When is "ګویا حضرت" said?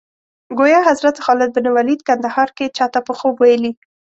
0.57-1.15